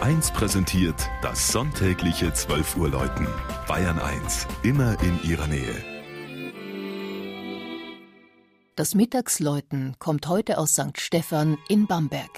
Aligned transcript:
1 0.00 0.30
präsentiert 0.30 1.10
das 1.20 1.52
sonntägliche 1.52 2.32
12 2.32 2.78
Uhr 2.78 2.88
Läuten. 2.88 3.26
Bayern 3.68 3.98
1, 3.98 4.46
immer 4.62 4.96
in 5.02 5.22
ihrer 5.22 5.46
Nähe. 5.46 5.84
Das 8.76 8.94
Mittagsläuten 8.94 9.96
kommt 9.98 10.26
heute 10.26 10.56
aus 10.56 10.72
St. 10.72 10.98
Stephan 10.98 11.58
in 11.68 11.86
Bamberg. 11.86 12.30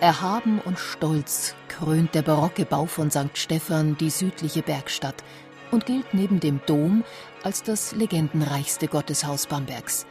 Erhaben 0.00 0.58
und 0.60 0.78
stolz 0.78 1.54
krönt 1.68 2.14
der 2.14 2.22
barocke 2.22 2.64
Bau 2.64 2.86
von 2.86 3.10
St. 3.10 3.30
Stephan 3.34 3.96
die 3.96 4.10
südliche 4.10 4.62
Bergstadt 4.62 5.22
und 5.70 5.86
gilt 5.86 6.12
neben 6.12 6.40
dem 6.40 6.60
Dom 6.66 7.04
als 7.42 7.62
das 7.62 7.92
legendenreichste 7.92 8.88
Gotteshaus 8.88 9.46
Bambergs. 9.46 10.06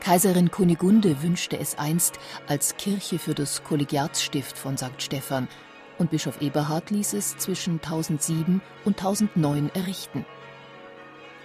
Kaiserin 0.00 0.50
Kunigunde 0.50 1.22
wünschte 1.22 1.58
es 1.58 1.76
einst 1.76 2.18
als 2.46 2.76
Kirche 2.76 3.18
für 3.18 3.34
das 3.34 3.64
Kollegiatsstift 3.64 4.56
von 4.56 4.78
St. 4.78 5.02
Stephan 5.02 5.48
und 5.98 6.10
Bischof 6.10 6.40
Eberhard 6.40 6.90
ließ 6.90 7.14
es 7.14 7.36
zwischen 7.36 7.74
1007 7.74 8.62
und 8.84 8.98
1009 8.98 9.70
errichten. 9.74 10.24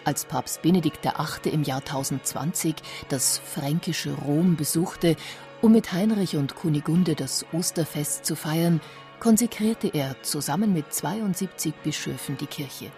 Als 0.05 0.25
Papst 0.25 0.61
Benedikt 0.61 1.03
VIII. 1.03 1.53
im 1.53 1.63
Jahr 1.63 1.80
1020 1.80 2.75
das 3.09 3.38
fränkische 3.38 4.13
Rom 4.13 4.56
besuchte 4.56 5.16
um 5.61 5.71
mit 5.71 5.91
Heinrich 5.91 6.38
und 6.38 6.55
Kunigunde 6.55 7.15
das 7.15 7.45
Osterfest 7.52 8.25
zu 8.25 8.35
feiern, 8.35 8.81
konsekrierte 9.19 9.89
er 9.93 10.21
zusammen 10.23 10.73
mit 10.73 10.93
72 10.93 11.73
Bischöfen 11.83 12.38
die 12.38 12.47
Kirche. 12.47 12.91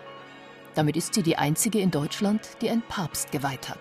Damit 0.75 0.95
ist 0.95 1.13
sie 1.15 1.23
die 1.23 1.37
einzige 1.37 1.79
in 1.79 1.91
Deutschland, 1.91 2.41
die 2.61 2.69
ein 2.69 2.83
Papst 2.87 3.31
geweiht 3.31 3.69
hat. 3.69 3.79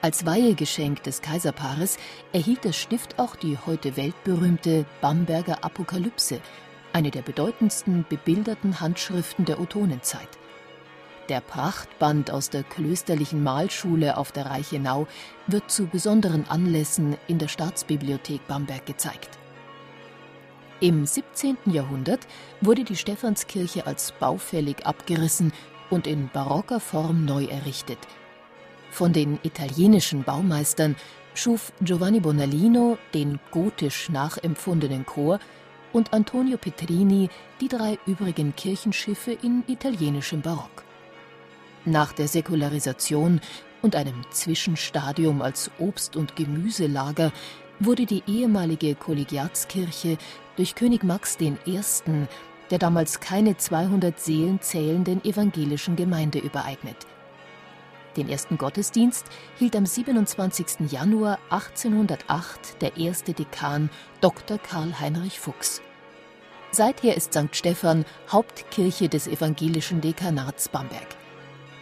Als 0.00 0.26
Weihegeschenk 0.26 1.02
des 1.02 1.22
Kaiserpaares 1.22 1.98
erhielt 2.32 2.64
das 2.64 2.76
Stift 2.76 3.18
auch 3.18 3.36
die 3.36 3.56
heute 3.66 3.96
weltberühmte 3.96 4.84
Bamberger 5.00 5.64
Apokalypse, 5.64 6.40
eine 6.92 7.10
der 7.10 7.22
bedeutendsten 7.22 8.04
bebilderten 8.08 8.80
Handschriften 8.80 9.44
der 9.44 9.60
Ottonenzeit. 9.60 10.28
Der 11.28 11.42
Prachtband 11.42 12.30
aus 12.30 12.48
der 12.48 12.62
klösterlichen 12.62 13.42
Malschule 13.42 14.16
auf 14.16 14.32
der 14.32 14.46
Reichenau 14.46 15.06
wird 15.46 15.70
zu 15.70 15.86
besonderen 15.86 16.48
Anlässen 16.48 17.18
in 17.26 17.38
der 17.38 17.48
Staatsbibliothek 17.48 18.46
Bamberg 18.46 18.86
gezeigt. 18.86 19.38
Im 20.80 21.04
17. 21.04 21.58
Jahrhundert 21.66 22.26
wurde 22.62 22.82
die 22.82 22.96
Stephanskirche 22.96 23.86
als 23.86 24.12
baufällig 24.12 24.86
abgerissen 24.86 25.52
und 25.90 26.06
in 26.06 26.30
barocker 26.32 26.80
Form 26.80 27.26
neu 27.26 27.44
errichtet. 27.44 27.98
Von 28.90 29.12
den 29.12 29.38
italienischen 29.42 30.22
Baumeistern 30.22 30.96
schuf 31.34 31.72
Giovanni 31.82 32.20
Bonalino 32.20 32.96
den 33.12 33.38
gotisch 33.50 34.08
nachempfundenen 34.08 35.04
Chor 35.04 35.40
und 35.92 36.14
Antonio 36.14 36.56
Petrini 36.56 37.28
die 37.60 37.68
drei 37.68 37.98
übrigen 38.06 38.56
Kirchenschiffe 38.56 39.32
in 39.32 39.62
italienischem 39.66 40.40
Barock. 40.40 40.87
Nach 41.88 42.12
der 42.12 42.28
Säkularisation 42.28 43.40
und 43.80 43.96
einem 43.96 44.22
Zwischenstadium 44.30 45.40
als 45.40 45.70
Obst- 45.78 46.16
und 46.16 46.36
Gemüselager 46.36 47.32
wurde 47.80 48.04
die 48.04 48.22
ehemalige 48.26 48.94
Kollegiatskirche 48.94 50.18
durch 50.56 50.74
König 50.74 51.02
Max 51.02 51.38
I., 51.40 51.54
der 52.70 52.78
damals 52.78 53.20
keine 53.20 53.56
200 53.56 54.20
Seelen 54.20 54.60
zählenden 54.60 55.24
evangelischen 55.24 55.96
Gemeinde 55.96 56.40
übereignet. 56.40 57.06
Den 58.18 58.28
ersten 58.28 58.58
Gottesdienst 58.58 59.24
hielt 59.58 59.74
am 59.74 59.86
27. 59.86 60.90
Januar 60.90 61.38
1808 61.48 62.82
der 62.82 62.98
erste 62.98 63.32
Dekan 63.32 63.88
Dr. 64.20 64.58
Karl 64.58 65.00
Heinrich 65.00 65.40
Fuchs. 65.40 65.80
Seither 66.70 67.16
ist 67.16 67.32
St. 67.32 67.56
Stephan 67.56 68.04
Hauptkirche 68.30 69.08
des 69.08 69.26
evangelischen 69.26 70.02
Dekanats 70.02 70.68
Bamberg. 70.68 71.16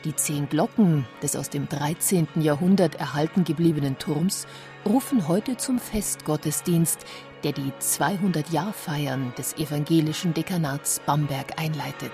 Die 0.04 0.14
zehn 0.14 0.48
Glocken 0.48 1.06
des 1.22 1.36
aus 1.36 1.50
dem 1.50 1.68
13. 1.68 2.28
Jahrhundert 2.36 2.94
erhalten 2.96 3.44
gebliebenen 3.44 3.98
Turms 3.98 4.46
rufen 4.84 5.26
heute 5.26 5.56
zum 5.56 5.78
Festgottesdienst, 5.78 7.04
der 7.42 7.52
die 7.52 7.72
200-Jahr-Feiern 7.80 9.32
des 9.36 9.56
evangelischen 9.56 10.34
Dekanats 10.34 11.00
Bamberg 11.06 11.60
einleitet. 11.60 12.12